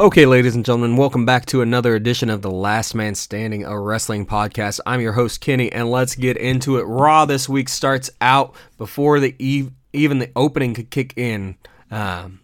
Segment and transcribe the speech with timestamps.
[0.00, 3.78] Okay, ladies and gentlemen, welcome back to another edition of the Last Man Standing, a
[3.78, 4.80] wrestling podcast.
[4.86, 6.84] I'm your host, Kenny, and let's get into it.
[6.84, 11.56] Raw this week starts out before the eve, even the opening could kick in.
[11.90, 12.40] Um,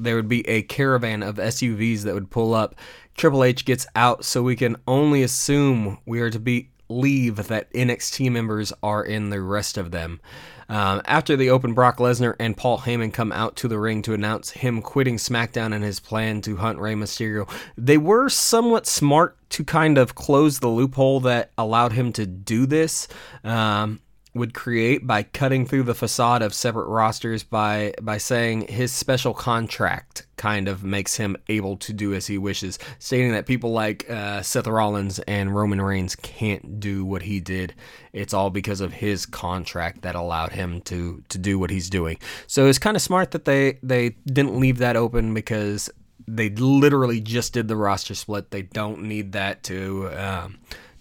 [0.00, 2.74] there would be a caravan of SUVs that would pull up.
[3.18, 7.70] Triple H gets out, so we can only assume we are to be leave that
[7.74, 10.22] NXT members are in the rest of them.
[10.68, 14.14] Um, after the open, Brock Lesnar and Paul Heyman come out to the ring to
[14.14, 17.48] announce him quitting SmackDown and his plan to hunt Rey Mysterio.
[17.76, 22.66] They were somewhat smart to kind of close the loophole that allowed him to do
[22.66, 23.08] this.
[23.44, 24.00] Um,
[24.38, 29.34] would create by cutting through the facade of separate rosters by by saying his special
[29.34, 34.08] contract kind of makes him able to do as he wishes, stating that people like
[34.08, 37.74] uh, Seth Rollins and Roman Reigns can't do what he did.
[38.12, 42.18] It's all because of his contract that allowed him to to do what he's doing.
[42.46, 45.90] So it's kind of smart that they they didn't leave that open because
[46.26, 48.50] they literally just did the roster split.
[48.50, 50.08] They don't need that to.
[50.16, 50.58] Um,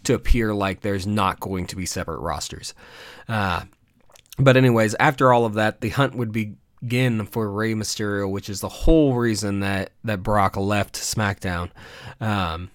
[0.08, 2.74] to appear like there's not going to be separate rosters.
[3.30, 3.62] Uh,
[4.40, 8.62] but anyways, after all of that, the hunt would begin for Rey Mysterio, which is
[8.62, 11.72] the whole reason that that Brock left SmackDown.
[12.20, 12.72] Um,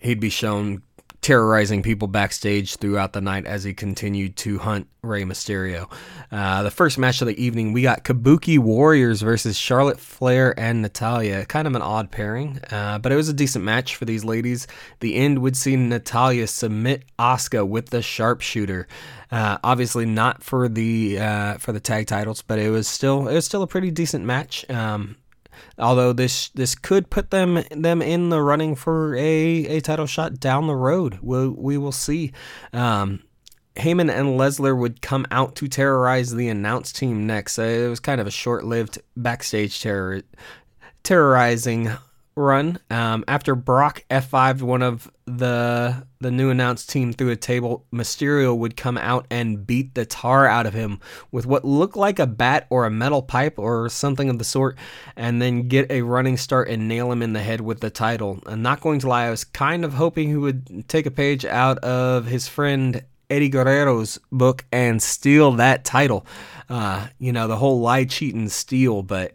[0.00, 0.82] he'd be shown
[1.24, 5.90] terrorizing people backstage throughout the night as he continued to hunt Rey Mysterio.
[6.30, 10.82] Uh, the first match of the evening, we got Kabuki Warriors versus Charlotte Flair and
[10.82, 11.46] Natalya.
[11.46, 14.66] Kind of an odd pairing, uh, but it was a decent match for these ladies.
[15.00, 18.86] The end would see Natalya submit Asuka with the sharpshooter.
[19.32, 23.34] Uh, obviously not for the uh, for the tag titles, but it was still it
[23.34, 24.68] was still a pretty decent match.
[24.70, 25.16] Um,
[25.78, 30.40] although this this could put them them in the running for a, a title shot
[30.40, 31.18] down the road.
[31.22, 32.32] We'll, we will see.
[32.72, 33.22] Um,
[33.76, 37.58] Heyman and Lesnar would come out to terrorize the announced team next.
[37.58, 40.22] Uh, it was kind of a short lived backstage terror
[41.02, 41.90] terrorizing
[42.36, 42.78] run.
[42.90, 48.56] Um, after Brock F5'd one of the the new announced team through a table, Mysterio
[48.56, 51.00] would come out and beat the tar out of him
[51.30, 54.76] with what looked like a bat or a metal pipe or something of the sort,
[55.16, 58.40] and then get a running start and nail him in the head with the title.
[58.46, 61.44] I'm not going to lie, I was kind of hoping he would take a page
[61.44, 66.26] out of his friend Eddie Guerrero's book and steal that title.
[66.68, 69.32] Uh, you know, the whole lie, cheat, and steal, but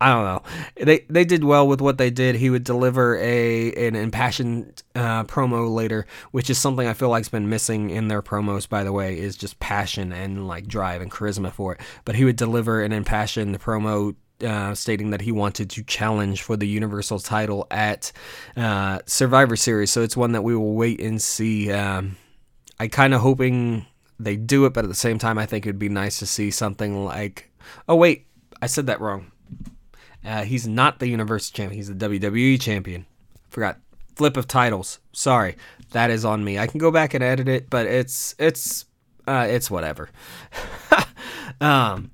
[0.00, 0.42] I don't know.
[0.86, 2.36] They they did well with what they did.
[2.36, 7.28] He would deliver a an impassioned uh, promo later, which is something I feel like's
[7.28, 8.66] been missing in their promos.
[8.66, 11.80] By the way, is just passion and like drive and charisma for it.
[12.06, 16.56] But he would deliver an impassioned promo uh, stating that he wanted to challenge for
[16.56, 18.10] the Universal title at
[18.56, 19.90] uh, Survivor Series.
[19.90, 21.70] So it's one that we will wait and see.
[21.70, 22.16] Um,
[22.78, 23.84] I kind of hoping
[24.18, 26.50] they do it, but at the same time, I think it'd be nice to see
[26.50, 27.50] something like.
[27.86, 28.26] Oh wait,
[28.62, 29.30] I said that wrong.
[30.24, 31.76] Uh, he's not the Universal Champion.
[31.76, 33.06] He's the WWE Champion.
[33.48, 33.78] Forgot.
[34.16, 34.98] Flip of titles.
[35.12, 35.56] Sorry,
[35.92, 36.58] that is on me.
[36.58, 38.84] I can go back and edit it, but it's it's
[39.26, 40.10] uh, it's whatever.
[41.60, 42.10] um.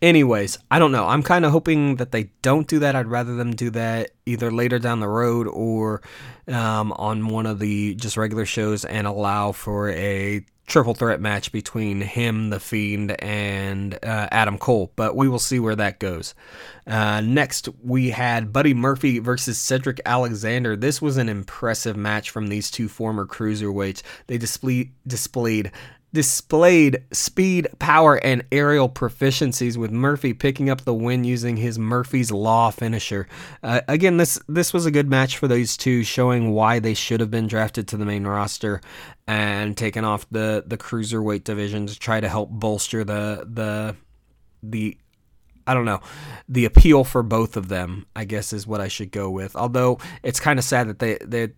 [0.00, 1.08] Anyways, I don't know.
[1.08, 2.94] I'm kind of hoping that they don't do that.
[2.94, 6.02] I'd rather them do that either later down the road or
[6.46, 11.50] um, on one of the just regular shows and allow for a triple threat match
[11.50, 14.92] between him, the Fiend, and uh, Adam Cole.
[14.94, 16.34] But we will see where that goes.
[16.86, 20.76] Uh, next, we had Buddy Murphy versus Cedric Alexander.
[20.76, 24.02] This was an impressive match from these two former cruiserweights.
[24.26, 25.72] They display, displayed
[26.12, 32.30] displayed speed, power, and aerial proficiencies with Murphy picking up the win using his Murphy's
[32.30, 33.28] Law finisher.
[33.62, 37.20] Uh, again, this this was a good match for those two, showing why they should
[37.20, 38.80] have been drafted to the main roster
[39.26, 43.96] and taken off the the cruiserweight division to try to help bolster the the
[44.62, 44.96] the
[45.66, 46.00] I don't know.
[46.48, 49.54] The appeal for both of them, I guess, is what I should go with.
[49.54, 51.50] Although it's kind of sad that they they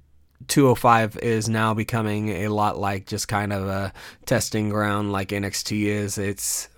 [0.49, 3.93] 205 is now becoming a lot like just kind of a
[4.27, 6.19] testing ground like NXT is.
[6.19, 6.69] It's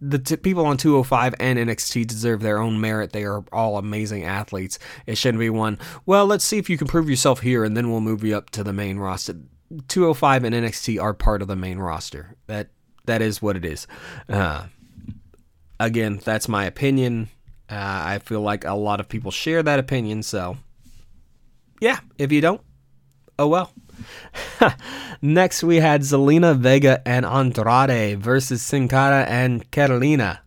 [0.00, 3.12] the t- people on 205 and NXT deserve their own merit.
[3.12, 4.78] They are all amazing athletes.
[5.06, 7.90] It shouldn't be one, well, let's see if you can prove yourself here and then
[7.90, 9.36] we'll move you up to the main roster.
[9.88, 12.36] 205 and NXT are part of the main roster.
[12.46, 12.68] That
[13.06, 13.86] that is what it is.
[14.28, 14.66] Uh,
[15.78, 17.28] again, that's my opinion.
[17.68, 17.74] Uh,
[18.04, 20.56] I feel like a lot of people share that opinion, so
[21.80, 22.60] yeah, if you don't,
[23.38, 23.72] oh well.
[25.22, 30.40] Next, we had Zelina Vega and Andrade versus Sin Cara and Catalina.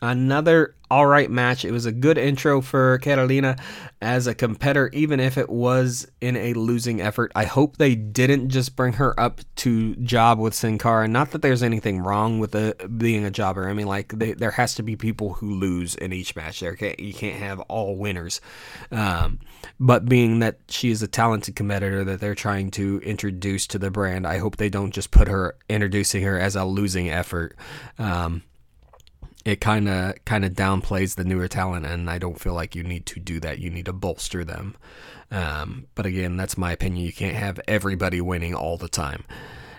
[0.00, 1.64] Another all right match.
[1.64, 3.56] It was a good intro for Catalina
[4.02, 7.30] as a competitor, even if it was in a losing effort.
[7.34, 11.06] I hope they didn't just bring her up to job with Sin Cara.
[11.06, 13.68] Not that there's anything wrong with a, being a jobber.
[13.68, 16.60] I mean, like they, there has to be people who lose in each match.
[16.60, 18.40] There, can't, you can't have all winners.
[18.90, 19.38] Um,
[19.78, 23.90] but being that she is a talented competitor that they're trying to introduce to the
[23.90, 27.56] brand, I hope they don't just put her introducing her as a losing effort.
[27.98, 28.42] Um,
[29.44, 32.82] it kind of kind of downplays the newer talent, and I don't feel like you
[32.82, 33.58] need to do that.
[33.58, 34.76] You need to bolster them.
[35.30, 37.04] Um, but again, that's my opinion.
[37.04, 39.24] You can't have everybody winning all the time.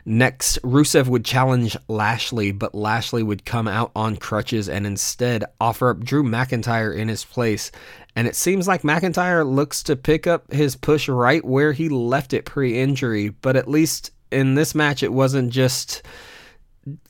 [0.03, 5.91] Next, Rusev would challenge Lashley, but Lashley would come out on crutches and instead offer
[5.91, 7.71] up Drew McIntyre in his place.
[8.15, 12.33] And it seems like McIntyre looks to pick up his push right where he left
[12.33, 16.01] it pre injury, but at least in this match, it wasn't just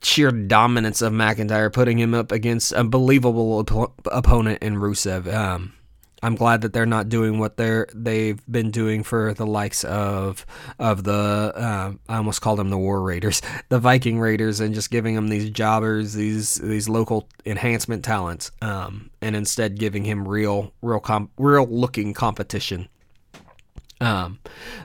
[0.02, 5.32] sheer dominance of McIntyre, putting him up against a believable op- opponent in Rusev.
[5.34, 5.74] Um,
[6.24, 10.46] I'm glad that they're not doing what they're they've been doing for the likes of
[10.78, 14.92] of the uh, I almost called them the War Raiders, the Viking Raiders, and just
[14.92, 20.74] giving them these jobbers, these these local enhancement talents, um, and instead giving him real
[20.82, 22.88] real comp, real looking competition.
[24.02, 24.40] Um,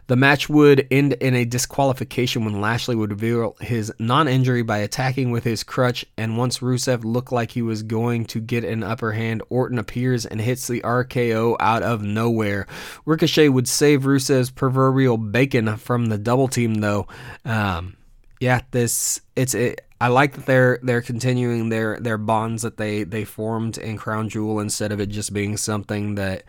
[0.09, 4.79] the match would end in a disqualification when Lashley would reveal his non injury by
[4.79, 6.05] attacking with his crutch.
[6.19, 10.27] And once Rusev looked like he was going to get an upper hand, Orton appears
[10.27, 12.67] and hits the RKO out of nowhere.
[13.07, 17.09] Ricochet would save Rusev's proverbial bacon from the double team, though.
[17.47, 17.97] Um,
[18.39, 19.81] yeah, this it's it.
[19.99, 24.29] I like that they're they're continuing their their bonds that they they formed in Crown
[24.29, 26.43] Jewel instead of it just being something that,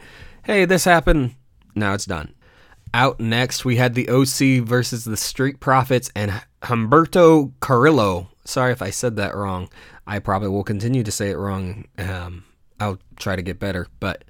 [0.43, 1.33] hey, this happened,
[1.73, 2.33] now it's done.
[2.93, 8.29] Out next, we had the OC versus the Street Profits and Humberto Carrillo.
[8.45, 9.69] Sorry if I said that wrong.
[10.05, 11.85] I probably will continue to say it wrong.
[11.97, 12.45] Um,
[12.79, 14.23] I'll try to get better, but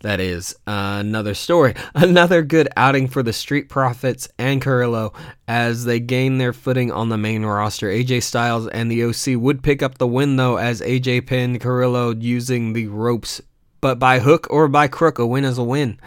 [0.00, 1.74] that is another story.
[1.94, 5.12] Another good outing for the Street Profits and Carrillo
[5.48, 7.88] as they gain their footing on the main roster.
[7.88, 12.14] AJ Styles and the OC would pick up the win though, as AJ pinned Carrillo
[12.14, 13.40] using the ropes.
[13.80, 15.98] But by hook or by crook, a win is a win.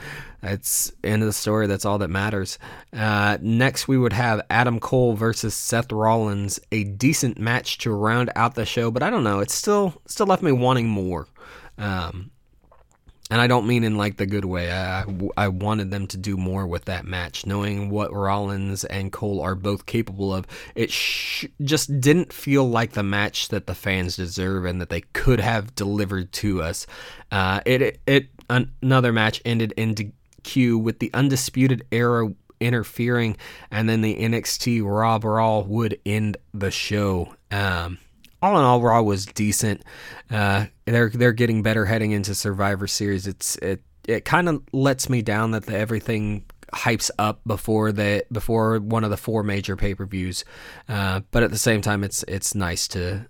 [0.41, 1.67] That's end of the story.
[1.67, 2.59] That's all that matters.
[2.93, 8.31] Uh, next, we would have Adam Cole versus Seth Rollins, a decent match to round
[8.35, 8.89] out the show.
[8.89, 9.39] But I don't know.
[9.39, 11.27] It still still left me wanting more.
[11.77, 12.31] Um,
[13.31, 14.71] and I don't mean in like the good way.
[14.71, 15.05] I,
[15.37, 19.53] I wanted them to do more with that match, knowing what Rollins and Cole are
[19.53, 20.47] both capable of.
[20.73, 25.01] It sh- just didn't feel like the match that the fans deserve and that they
[25.01, 26.87] could have delivered to us.
[27.31, 29.93] Uh, it, it, it another match ended in
[30.43, 33.37] Q with the Undisputed Era interfering,
[33.71, 37.33] and then the NXT Raw Brawl would end the show.
[37.51, 37.97] Um,
[38.41, 39.83] all in all, Raw was decent.
[40.29, 43.27] Uh, they're they're getting better heading into Survivor Series.
[43.27, 48.25] It's it it kind of lets me down that the, everything hypes up before the
[48.31, 50.45] before one of the four major pay per views.
[50.87, 53.25] Uh, but at the same time, it's it's nice to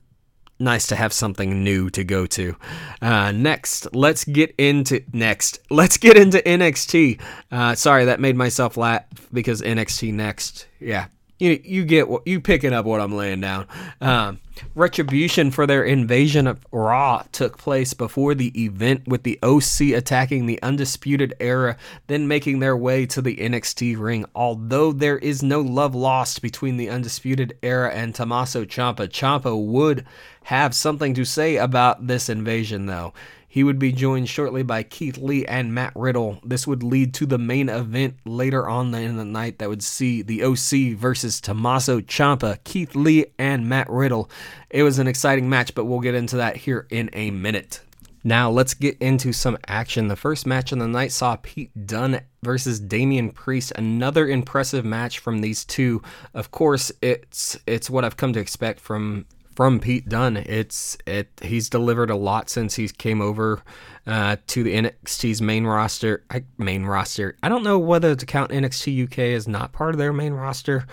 [0.59, 2.55] nice to have something new to go to.
[3.01, 5.59] Uh, next, let's get into next.
[5.69, 7.21] Let's get into NXT.
[7.51, 10.67] Uh, sorry, that made myself laugh because NXT next.
[10.79, 11.07] Yeah,
[11.39, 13.65] you you get what you picking up what I'm laying down.
[14.01, 14.39] Um,
[14.75, 20.45] retribution for their invasion of Raw took place before the event, with the OC attacking
[20.45, 21.77] the Undisputed Era,
[22.07, 24.25] then making their way to the NXT ring.
[24.35, 30.05] Although there is no love lost between the Undisputed Era and Tommaso Ciampa, Ciampa would
[30.43, 33.13] have something to say about this invasion, though.
[33.51, 36.39] He would be joined shortly by Keith Lee and Matt Riddle.
[36.45, 40.21] This would lead to the main event later on in the night that would see
[40.21, 44.29] the OC versus Tommaso Ciampa, Keith Lee, and Matt Riddle.
[44.69, 47.81] It was an exciting match, but we'll get into that here in a minute.
[48.23, 50.09] Now let's get into some action.
[50.09, 53.71] The first match of the night saw Pete Dunne versus Damian Priest.
[53.75, 56.03] Another impressive match from these two.
[56.35, 59.25] Of course, it's it's what I've come to expect from
[59.59, 60.37] from Pete Dunne.
[60.37, 63.61] It's it he's delivered a lot since he came over
[64.07, 66.23] uh, to the NXT's main roster.
[66.29, 67.35] I, main roster.
[67.43, 70.87] I don't know whether to count NXT UK as not part of their main roster.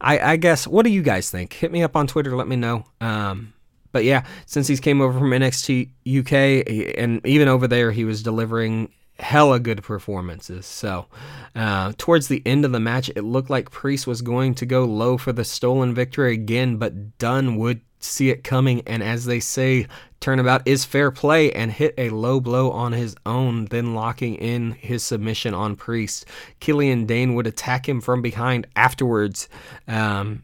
[0.00, 0.66] I, I guess.
[0.66, 1.52] What do you guys think?
[1.52, 2.34] Hit me up on Twitter.
[2.34, 2.86] Let me know.
[3.00, 3.52] Um,
[3.92, 8.24] but yeah, since he's came over from NXT UK and even over there, he was
[8.24, 10.66] delivering hella good performances.
[10.66, 11.06] So,
[11.54, 14.84] uh, towards the end of the match, it looked like Priest was going to go
[14.84, 19.40] low for the stolen victory again, but Dunne would see it coming, and as they
[19.40, 19.86] say,
[20.20, 24.72] turnabout is fair play and hit a low blow on his own, then locking in
[24.72, 26.26] his submission on Priest.
[26.60, 29.48] Killian Dain would attack him from behind afterwards.
[29.86, 30.42] Um,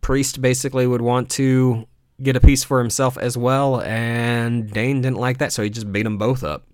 [0.00, 1.86] Priest basically would want to
[2.22, 5.92] get a piece for himself as well, and Dain didn't like that, so he just
[5.92, 6.64] beat them both up.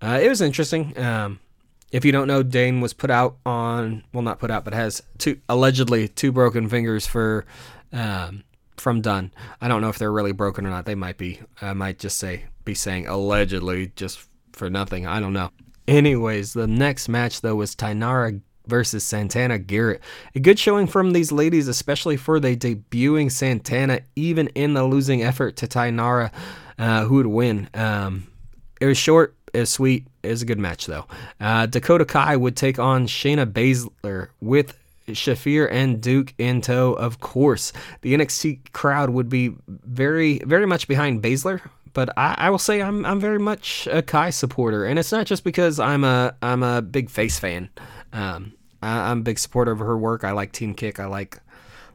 [0.00, 0.96] Uh, it was interesting.
[0.98, 1.40] Um,
[1.90, 5.02] if you don't know, Dane was put out on well, not put out, but has
[5.16, 7.46] two allegedly two broken fingers for
[7.92, 8.44] um,
[8.76, 9.32] from Dunne.
[9.60, 10.86] I don't know if they're really broken or not.
[10.86, 11.40] They might be.
[11.60, 14.20] I might just say be saying allegedly just
[14.52, 15.06] for nothing.
[15.06, 15.50] I don't know.
[15.86, 20.02] Anyways, the next match though was Taynara versus Santana Garrett.
[20.34, 25.22] A good showing from these ladies, especially for the debuting Santana, even in the losing
[25.22, 26.30] effort to Taynara,
[26.78, 27.68] uh, who would win.
[27.74, 28.26] Um,
[28.80, 31.06] it was short, it was sweet, it was a good match though.
[31.40, 34.78] Uh, Dakota Kai would take on Shayna Baszler with
[35.08, 37.72] Shafir and Duke in tow, of course.
[38.02, 41.60] The NXT crowd would be very, very much behind Baszler,
[41.92, 45.26] but I, I, will say I'm I'm very much a Kai supporter, and it's not
[45.26, 47.70] just because I'm a I'm a big face fan.
[48.12, 50.24] Um, I, am a big supporter of her work.
[50.24, 51.00] I like Team Kick.
[51.00, 51.40] I like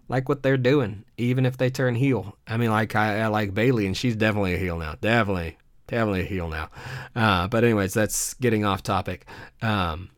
[0.10, 2.38] like what they're doing, even if they turn heel.
[2.48, 4.96] I mean, like I, I like Bayley, and she's definitely a heel now.
[5.00, 6.70] Definitely, definitely a heel now.
[7.16, 9.26] Uh, but anyways, that's getting off topic.
[9.62, 10.10] Um,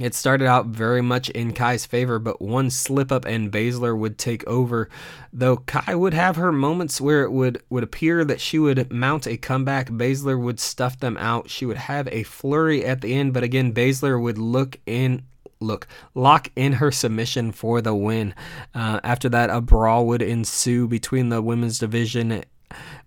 [0.00, 4.16] it started out very much in Kai's favor, but one slip up and Baszler would
[4.16, 4.88] take over.
[5.32, 9.26] Though Kai would have her moments where it would, would appear that she would mount
[9.26, 11.50] a comeback, Baszler would stuff them out.
[11.50, 15.24] She would have a flurry at the end, but again, Baszler would look in
[15.60, 18.34] look lock in her submission for the win.
[18.74, 22.42] Uh, after that, a brawl would ensue between the women's division.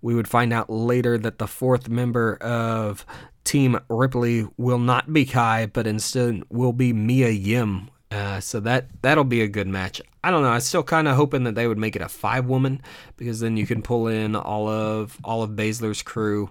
[0.00, 3.04] We would find out later that the fourth member of
[3.46, 7.88] Team Ripley will not be Kai, but instead will be Mia Yim.
[8.10, 10.02] Uh, so that that'll be a good match.
[10.22, 10.50] I don't know.
[10.50, 12.82] I'm still kind of hoping that they would make it a five woman
[13.16, 16.50] because then you can pull in all of all of Baszler's crew,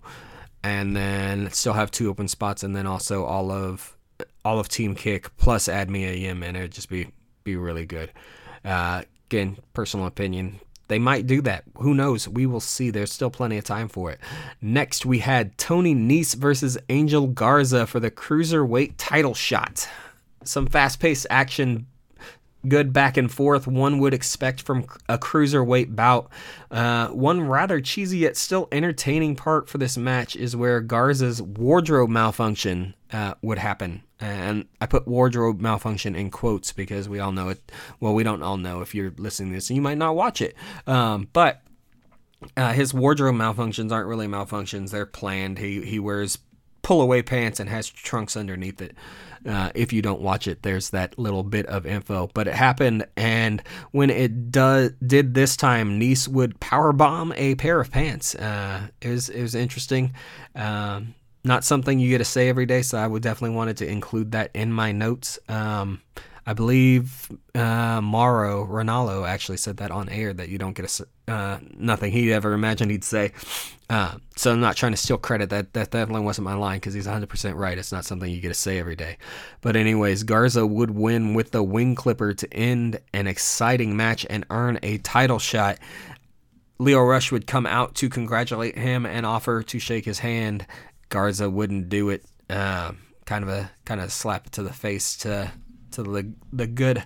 [0.64, 3.96] and then still have two open spots, and then also all of
[4.44, 7.08] all of Team Kick plus add Mia Yim, and it'd just be
[7.44, 8.12] be really good.
[8.64, 10.60] Uh, again, personal opinion.
[10.88, 11.64] They might do that.
[11.78, 12.28] Who knows?
[12.28, 12.90] We will see.
[12.90, 14.20] There's still plenty of time for it.
[14.62, 19.88] Next, we had Tony Nese versus Angel Garza for the cruiserweight title shot.
[20.44, 21.88] Some fast paced action
[22.68, 26.30] good back and forth one would expect from a cruiserweight bout.
[26.72, 32.10] Uh, one rather cheesy yet still entertaining part for this match is where Garza's wardrobe
[32.10, 34.02] malfunction uh, would happen.
[34.20, 37.72] And I put wardrobe malfunction in quotes because we all know it.
[38.00, 40.42] Well, we don't all know if you're listening to this, and you might not watch
[40.42, 40.56] it.
[40.88, 41.62] Um, but
[42.56, 45.58] uh, his wardrobe malfunctions aren't really malfunctions; they're planned.
[45.58, 46.38] He he wears
[46.82, 48.96] pull away pants and has trunks underneath it.
[49.46, 52.30] Uh, if you don't watch it, there's that little bit of info.
[52.34, 57.56] But it happened, and when it does did this time, Nese would power bomb a
[57.56, 58.34] pair of pants.
[58.36, 60.14] Uh, it was it was interesting.
[60.56, 61.16] Um,
[61.46, 64.32] not something you get to say every day, so I would definitely wanted to include
[64.32, 65.40] that in my notes.
[65.48, 66.02] Um,
[66.48, 71.06] I believe uh, Mauro Ranallo actually said that on air that you don't get a
[71.28, 73.32] uh, nothing he ever imagined he'd say.
[73.90, 75.50] Uh, so I'm not trying to steal credit.
[75.50, 77.78] That that definitely wasn't my line because he's 100% right.
[77.78, 79.18] It's not something you get to say every day.
[79.62, 84.46] But anyways, Garza would win with the wing clipper to end an exciting match and
[84.52, 85.80] earn a title shot.
[86.78, 90.68] Lio Rush would come out to congratulate him and offer to shake his hand.
[91.10, 92.26] Garza wouldn't do it.
[92.50, 92.94] Uh,
[93.26, 95.52] kind of a kind of slap to the face to
[95.92, 97.04] to the the good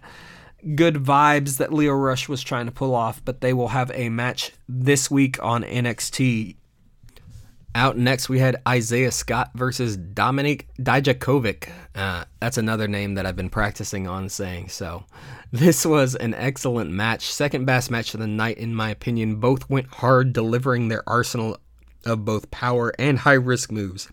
[0.76, 4.10] good vibes that Lio Rush was trying to pull off, but they will have a
[4.10, 6.56] match this week on NXT.
[7.76, 11.70] Out next, we had Isaiah Scott versus Dominik Dijakovic.
[11.94, 14.70] Uh, that's another name that I've been practicing on saying.
[14.70, 15.06] So,
[15.52, 17.32] this was an excellent match.
[17.32, 19.36] Second best match of the night, in my opinion.
[19.36, 21.58] Both went hard, delivering their arsenal
[22.06, 24.10] of both power and high risk moves.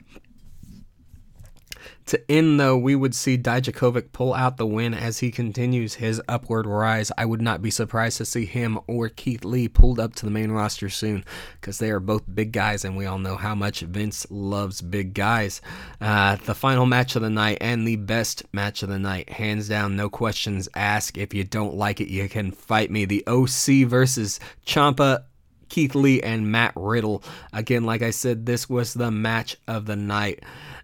[2.06, 6.22] To end, though, we would see Dijakovic pull out the win as he continues his
[6.28, 7.10] upward rise.
[7.18, 10.30] I would not be surprised to see him or Keith Lee pulled up to the
[10.30, 11.24] main roster soon
[11.60, 15.14] because they are both big guys, and we all know how much Vince loves big
[15.14, 15.60] guys.
[16.00, 19.68] Uh, the final match of the night and the best match of the night, hands
[19.68, 21.18] down, no questions asked.
[21.18, 23.04] If you don't like it, you can fight me.
[23.04, 25.24] The OC versus Ciampa
[25.68, 27.22] Keith Lee and Matt Riddle.
[27.52, 30.42] Again, like I said, this was the match of the night.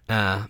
[0.08, 0.46] Uh,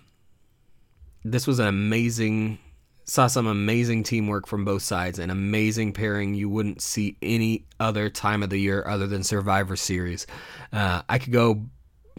[1.23, 2.59] this was an amazing
[3.05, 8.09] saw some amazing teamwork from both sides an amazing pairing you wouldn't see any other
[8.09, 10.25] time of the year other than survivor series
[10.71, 11.65] uh, i could go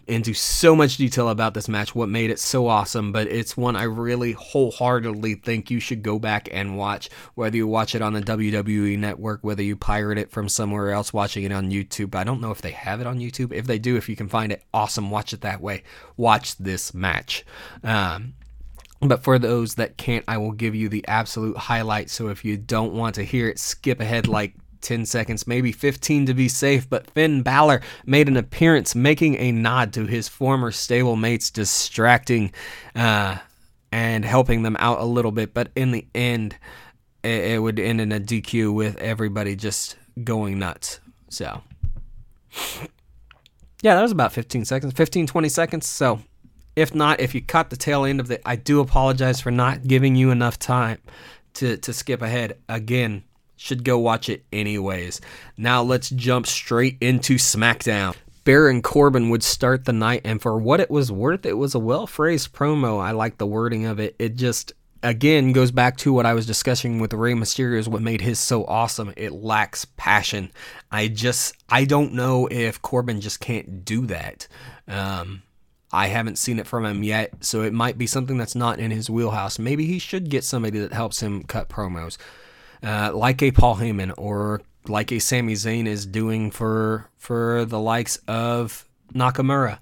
[0.07, 3.75] into so much detail about this match what made it so awesome but it's one
[3.75, 8.13] i really wholeheartedly think you should go back and watch whether you watch it on
[8.13, 12.15] the wwe network whether you pirate it from somewhere else watching it on youtube.
[12.15, 13.51] I don't know if they have it on youtube.
[13.51, 15.11] If they do if you can find it awesome.
[15.11, 15.83] Watch it that way.
[16.17, 17.45] Watch this match.
[17.83, 18.33] Um,
[19.01, 22.09] but for those that can't, I will give you the absolute highlight.
[22.09, 24.55] So if you don't want to hear it, skip ahead like
[24.85, 29.51] 10 seconds, maybe 15 to be safe, but Finn Balor made an appearance making a
[29.51, 32.53] nod to his former stablemates, distracting
[32.95, 33.37] uh,
[33.91, 35.53] and helping them out a little bit.
[35.53, 36.55] But in the end,
[37.23, 40.99] it, it would end in a DQ with everybody just going nuts.
[41.29, 41.63] So,
[43.81, 45.87] yeah, that was about 15 seconds, 15, 20 seconds.
[45.87, 46.21] So,
[46.75, 49.87] if not, if you caught the tail end of it, I do apologize for not
[49.87, 50.99] giving you enough time
[51.55, 52.57] to, to skip ahead.
[52.69, 53.23] Again,
[53.65, 55.19] should go watch it anyways.
[55.57, 58.15] Now let's jump straight into SmackDown.
[58.43, 61.79] Baron Corbin would start the night, and for what it was worth, it was a
[61.79, 63.01] well phrased promo.
[63.03, 64.15] I like the wording of it.
[64.19, 68.03] It just, again, goes back to what I was discussing with Rey Mysterio is what
[68.03, 69.13] made his so awesome.
[69.17, 70.51] It lacks passion.
[70.91, 74.47] I just, I don't know if Corbin just can't do that.
[74.87, 75.41] Um,
[75.91, 78.91] I haven't seen it from him yet, so it might be something that's not in
[78.91, 79.57] his wheelhouse.
[79.57, 82.19] Maybe he should get somebody that helps him cut promos,
[82.83, 87.79] uh, like a Paul Heyman or like a Sami Zayn is doing for for the
[87.79, 89.79] likes of Nakamura.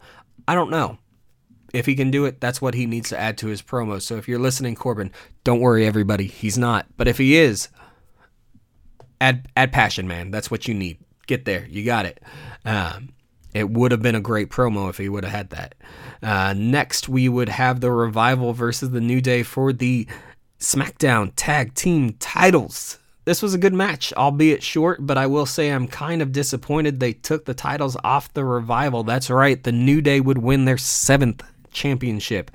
[0.48, 0.98] I don't know.
[1.74, 4.04] If he can do it, that's what he needs to add to his promos.
[4.04, 5.12] So if you're listening, Corbin,
[5.44, 6.28] don't worry, everybody.
[6.28, 6.86] He's not.
[6.98, 7.70] But if he is,
[9.20, 10.32] add add passion, man.
[10.32, 11.00] That's what you need.
[11.26, 11.66] Get there.
[11.66, 12.22] You got it.
[12.64, 13.10] Um,
[13.54, 15.76] it would have been a great promo if he would have had that.
[16.22, 20.08] Uh, next, we would have the Revival versus the New Day for the
[20.64, 22.98] SmackDown Tag Team titles.
[23.26, 27.00] This was a good match, albeit short, but I will say I'm kind of disappointed
[27.00, 29.04] they took the titles off the Revival.
[29.04, 32.50] That's right, the New Day would win their seventh championship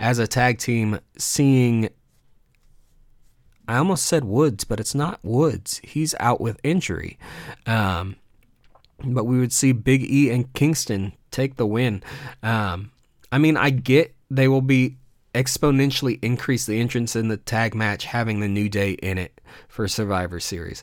[0.00, 1.88] as a tag team, seeing.
[3.66, 5.80] I almost said Woods, but it's not Woods.
[5.84, 7.18] He's out with injury.
[7.66, 8.16] Um,
[9.02, 12.02] but we would see Big E and Kingston take the win.
[12.42, 12.90] Um,
[13.32, 14.96] I mean, I get they will be
[15.34, 19.86] exponentially increase the entrance in the tag match having the New Day in it for
[19.88, 20.82] Survivor Series.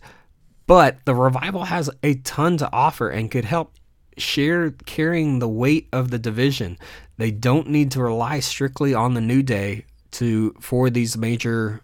[0.68, 3.74] But the Revival has a ton to offer and could help
[4.18, 6.78] share carrying the weight of the division.
[7.18, 11.82] They don't need to rely strictly on the New Day to for these major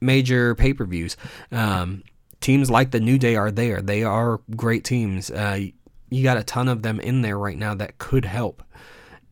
[0.00, 1.16] major pay-per-views.
[1.50, 2.04] Um,
[2.40, 3.82] teams like the New Day are there.
[3.82, 5.30] They are great teams.
[5.30, 5.66] Uh,
[6.10, 8.62] you got a ton of them in there right now that could help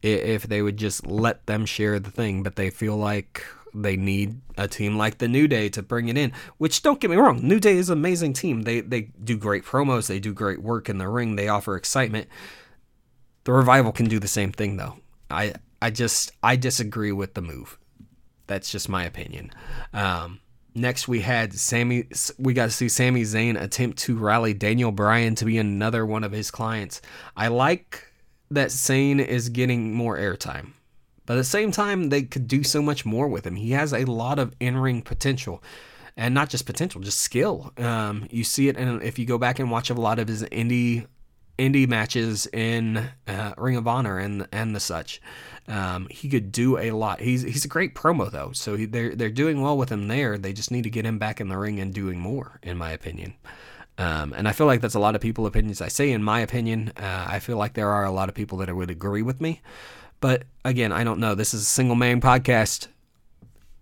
[0.02, 2.42] if they would just let them share the thing.
[2.42, 6.16] But they feel like they need a team like the New Day to bring it
[6.16, 6.32] in.
[6.58, 8.62] Which don't get me wrong, New Day is an amazing team.
[8.62, 10.06] They they do great promos.
[10.06, 11.36] They do great work in the ring.
[11.36, 12.28] They offer excitement.
[13.44, 14.96] The revival can do the same thing though.
[15.30, 17.78] I I just I disagree with the move.
[18.46, 19.50] That's just my opinion.
[19.92, 20.40] Um,
[20.76, 22.06] Next, we had Sami
[22.38, 26.22] We got to see Sami Zayn attempt to rally Daniel Bryan to be another one
[26.22, 27.00] of his clients.
[27.34, 28.05] I like
[28.50, 30.72] that Zayn is getting more airtime,
[31.24, 33.56] but at the same time, they could do so much more with him.
[33.56, 35.62] He has a lot of in-ring potential,
[36.16, 37.72] and not just potential, just skill.
[37.78, 40.42] Um, you see it, and if you go back and watch a lot of his
[40.44, 41.06] indie
[41.58, 45.20] indie matches in uh, Ring of Honor and and the such.
[45.68, 47.20] Um, he could do a lot.
[47.20, 50.38] He's he's a great promo though, so he, they're they're doing well with him there.
[50.38, 52.90] They just need to get him back in the ring and doing more, in my
[52.90, 53.34] opinion.
[53.98, 55.80] Um, and I feel like that's a lot of people opinions.
[55.80, 58.58] I say in my opinion, uh, I feel like there are a lot of people
[58.58, 59.62] that would agree with me.
[60.20, 61.34] But again, I don't know.
[61.34, 62.88] This is a single man podcast.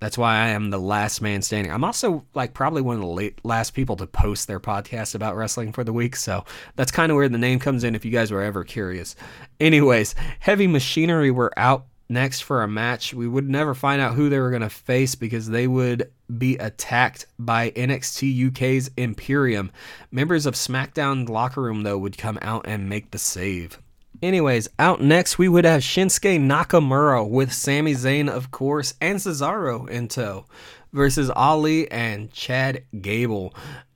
[0.01, 1.73] That's why I am the last man standing.
[1.73, 5.37] I'm also like probably one of the late, last people to post their podcast about
[5.37, 6.45] wrestling for the week, so
[6.77, 9.17] that's kind of where the name comes in if you guys were ever curious.
[9.61, 13.15] Anyways, Heavy Machinery were out next for a match.
[13.15, 16.57] We would never find out who they were going to face because they would be
[16.57, 19.71] attacked by NXT UK's Imperium.
[20.11, 23.79] Members of SmackDown locker room though would come out and make the save.
[24.23, 29.89] Anyways, out next we would have Shinsuke Nakamura with Sami Zayn, of course, and Cesaro
[29.89, 30.47] in tow
[30.95, 33.55] versus Ali and Chad Gable,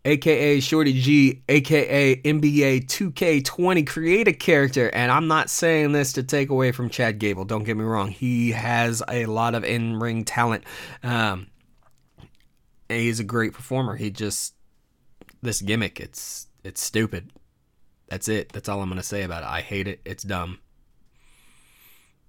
[0.09, 4.89] aka Shorty G, aka NBA 2K20 create a character.
[4.89, 8.09] And I'm not saying this to take away from Chad Gable, don't get me wrong.
[8.09, 10.65] He has a lot of in ring talent.
[11.03, 11.49] Um,
[12.89, 13.97] he's a great performer.
[13.97, 14.55] He just,
[15.43, 17.31] this gimmick, it's it's stupid.
[18.09, 18.51] That's it.
[18.53, 19.49] That's all I'm going to say about it.
[19.49, 20.01] I hate it.
[20.05, 20.59] It's dumb.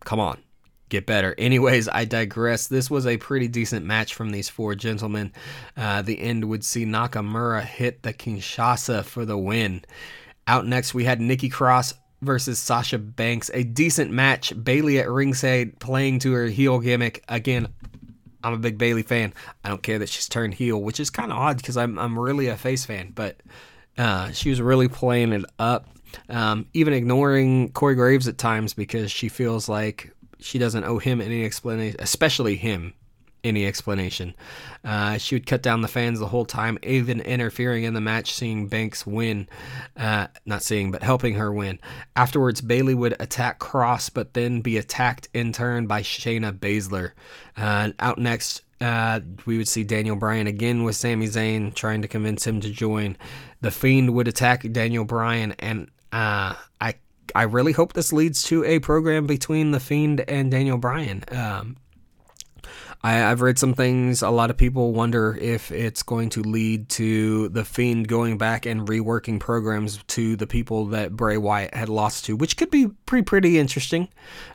[0.01, 0.43] Come on.
[0.89, 1.35] Get better.
[1.37, 2.67] Anyways, I digress.
[2.67, 5.31] This was a pretty decent match from these four gentlemen.
[5.77, 9.83] Uh, the end would see Nakamura hit the Kinshasa for the win.
[10.47, 13.51] Out next, we had Nikki Cross versus Sasha Banks.
[13.53, 14.51] A decent match.
[14.63, 17.23] Bayley at ringside playing to her heel gimmick.
[17.29, 17.67] Again,
[18.43, 19.33] I'm a big Bayley fan.
[19.63, 22.17] I don't care that she's turned heel, which is kind of odd because I'm I'm
[22.17, 23.41] really a face fan, but
[23.97, 25.87] uh, she was really playing it up,
[26.29, 31.21] um, even ignoring Corey Graves at times because she feels like she doesn't owe him
[31.21, 32.93] any explanation, especially him.
[33.43, 34.33] any explanation.
[34.83, 38.33] Uh, she would cut down the fans the whole time, even interfering in the match,
[38.33, 39.47] seeing Banks win.
[39.95, 41.79] Uh, not seeing, but helping her win.
[42.15, 47.11] Afterwards, Bayley would attack Cross, but then be attacked in turn by Shayna Baszler.
[47.55, 52.07] Uh, out next, uh, we would see Daniel Bryan again with Sami Zayn trying to
[52.07, 53.17] convince him to join.
[53.61, 56.95] The Fiend would attack Daniel Bryan, and uh, I
[57.35, 61.23] I really hope this leads to a program between the Fiend and Daniel Bryan.
[61.31, 61.77] Um,
[63.01, 64.21] I, have read some things.
[64.21, 68.65] A lot of people wonder if it's going to lead to the Fiend going back
[68.65, 72.87] and reworking programs to the people that Bray Wyatt had lost to, which could be
[73.05, 74.09] pretty pretty interesting.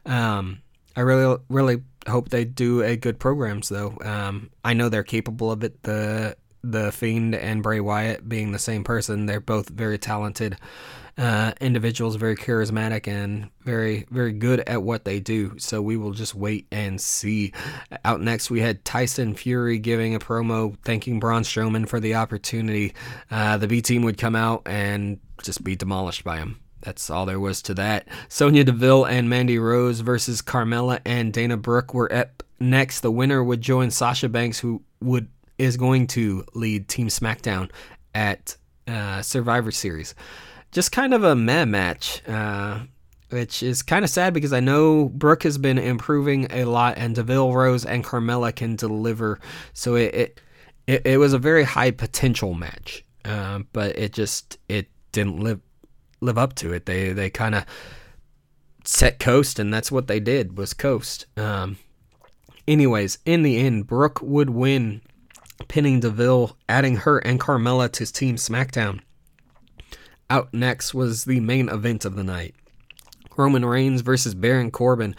[0.05, 0.61] Um,
[0.97, 3.97] I really really hope they do a good programs though.
[4.05, 5.83] Um, I know they're capable of it.
[5.83, 10.57] The the Fiend and Bray Wyatt being the same person, they're both very talented
[11.16, 15.59] uh, individuals, very charismatic and very, very good at what they do.
[15.59, 17.53] So we will just wait and see.
[18.05, 22.94] Out next, we had Tyson Fury giving a promo thanking Braun Strowman for the opportunity.
[23.31, 26.61] Uh, the B team would come out and just be demolished by him.
[26.81, 28.09] That's all there was to that.
[28.29, 33.00] Sonya Deville and Mandy Rose versus Carmella and Dana Brooke were up next.
[33.00, 37.70] The winner would join Sasha Banks, who would is going to lead Team SmackDown
[38.12, 38.57] at
[38.88, 40.14] uh, Survivor Series
[40.75, 42.81] just kind of a meh match, uh,
[43.31, 47.15] which is kind of sad because I know Brooke has been improving a lot, and
[47.15, 49.39] Deville Rose and Carmella can deliver.
[49.73, 50.41] So it it,
[50.87, 55.61] it, it was a very high potential match, uh, but it just it didn't live
[56.21, 56.87] live up to it.
[56.87, 57.65] They they kind of
[58.85, 61.27] set coast, and that's what they did was coast.
[61.37, 61.79] Um,
[62.67, 65.03] anyways, in the end, Brooke would win,
[65.69, 69.01] pinning Deville, adding her and Carmella to Team SmackDown.
[70.31, 72.55] Out next was the main event of the night
[73.37, 75.15] Roman Reigns versus Baron Corbin.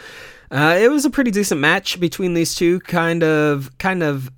[0.51, 2.79] Uh, it was a pretty decent match between these two.
[2.81, 4.29] Kind of, kind of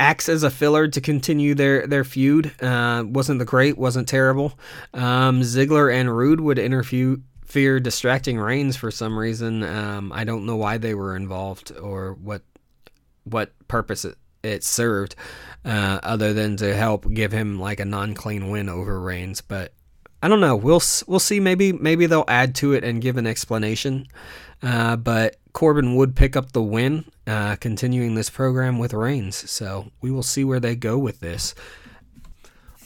[0.00, 2.52] acts as a filler to continue their their feud.
[2.60, 4.58] Uh, wasn't the great, wasn't terrible.
[4.94, 9.62] Um, Ziggler and Roode would interfere, distracting Reigns for some reason.
[9.62, 12.42] Um, I don't know why they were involved or what
[13.24, 15.14] what purpose it, it served,
[15.64, 19.40] uh, other than to help give him like a non clean win over Reigns.
[19.40, 19.72] But
[20.22, 20.56] I don't know.
[20.56, 21.40] We'll we'll see.
[21.40, 24.06] Maybe maybe they'll add to it and give an explanation.
[24.62, 29.50] Uh, but Corbin would pick up the win, uh, continuing this program with Reigns.
[29.50, 31.54] So we will see where they go with this.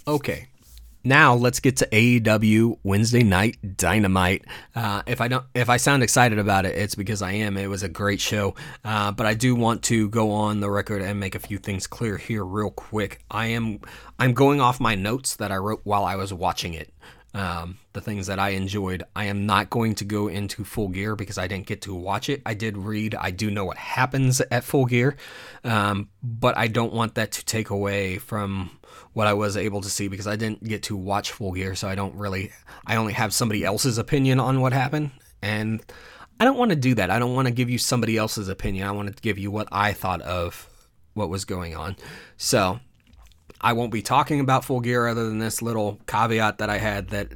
[0.06, 0.48] Okay,
[1.04, 4.44] now let's get to AEW Wednesday Night Dynamite.
[4.74, 7.56] Uh, if I don't, if I sound excited about it, it's because I am.
[7.56, 11.02] It was a great show, uh, but I do want to go on the record
[11.02, 13.22] and make a few things clear here, real quick.
[13.30, 13.80] I am,
[14.18, 16.92] I'm going off my notes that I wrote while I was watching it.
[17.34, 19.02] Um, the things that I enjoyed.
[19.16, 22.28] I am not going to go into Full Gear because I didn't get to watch
[22.28, 22.40] it.
[22.46, 25.16] I did read, I do know what happens at Full Gear,
[25.64, 28.70] um, but I don't want that to take away from
[29.12, 31.88] what I was able to see because I didn't get to watch Full Gear, so
[31.88, 32.52] I don't really,
[32.86, 35.10] I only have somebody else's opinion on what happened,
[35.42, 35.82] and
[36.40, 37.10] I don't want to do that.
[37.10, 38.86] I don't want to give you somebody else's opinion.
[38.86, 40.68] I want to give you what I thought of
[41.14, 41.96] what was going on.
[42.36, 42.80] So
[43.60, 47.08] I won't be talking about Full Gear other than this little caveat that I had
[47.10, 47.28] that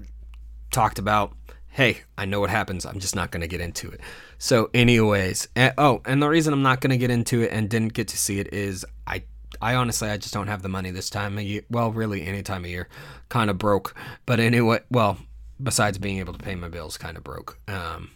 [0.71, 1.35] talked about.
[1.69, 2.85] Hey, I know what happens.
[2.85, 4.01] I'm just not going to get into it.
[4.37, 7.71] So, anyways, and, oh, and the reason I'm not going to get into it and
[7.71, 9.25] didn't get to see it is I
[9.61, 11.63] I honestly I just don't have the money this time of year.
[11.71, 12.89] Well, really any time of year,
[13.29, 13.95] kind of broke.
[14.27, 15.19] But anyway, well,
[15.63, 17.59] besides being able to pay my bills, kind of broke.
[17.69, 18.11] Um,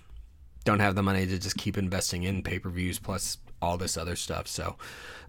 [0.65, 3.97] don't have the money to just keep investing in pay per views plus all this
[3.97, 4.47] other stuff.
[4.47, 4.77] So,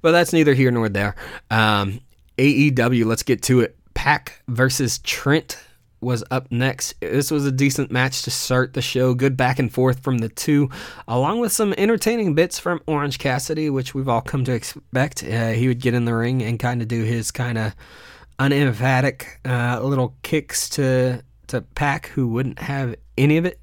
[0.01, 1.15] but that's neither here nor there.
[1.49, 2.01] Um,
[2.37, 3.77] AEW, let's get to it.
[3.93, 5.57] Pac versus Trent
[6.03, 6.99] was up next.
[6.99, 9.13] This was a decent match to start the show.
[9.13, 10.69] Good back and forth from the two,
[11.07, 15.23] along with some entertaining bits from Orange Cassidy, which we've all come to expect.
[15.23, 17.75] Uh, he would get in the ring and kind of do his kind of
[18.39, 23.59] unemphatic uh, little kicks to to Pac, who wouldn't have any of it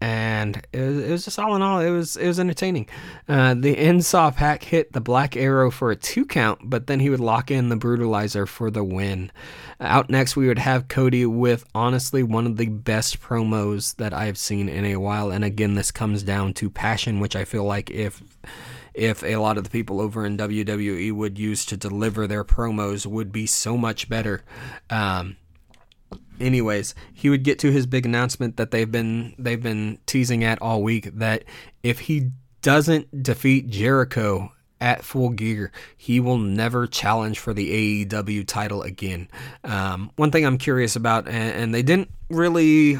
[0.00, 2.88] and it was, it was, just all in all, it was it was entertaining.
[3.28, 7.10] Uh, the saw Pac hit the Black Arrow for a two count, but then he
[7.10, 9.32] would lock in the Brutalizer for the win.
[9.80, 14.26] Out next, we would have Cody with honestly one of the best promos that I
[14.26, 17.64] have seen in a while, and again, this comes down to passion, which I feel
[17.64, 18.22] like if
[18.94, 23.06] if a lot of the people over in WWE would use to deliver their promos
[23.06, 24.42] would be so much better.
[24.90, 25.36] Um,
[26.40, 30.60] anyways, he would get to his big announcement that they've been they've been teasing at
[30.62, 31.44] all week that
[31.82, 32.30] if he
[32.62, 39.28] doesn't defeat Jericho at full gear, he will never challenge for the AEW title again.
[39.64, 42.98] Um, one thing I'm curious about, and, and they didn't really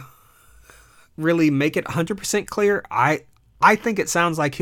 [1.16, 2.85] really make it 100% clear.
[2.90, 3.23] I
[3.61, 4.57] I think it sounds like he'll